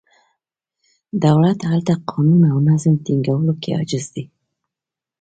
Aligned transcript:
دولت 1.25 1.59
هلته 1.69 1.93
قانون 2.09 2.41
او 2.51 2.57
نظم 2.67 2.93
ټینګولو 3.05 3.53
کې 3.61 3.69
عاجز 3.77 4.05
دی. 4.13 4.23